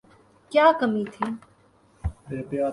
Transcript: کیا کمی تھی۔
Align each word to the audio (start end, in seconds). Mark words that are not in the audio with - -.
کیا 0.51 0.65
کمی 0.79 1.03
تھی۔ 1.13 1.25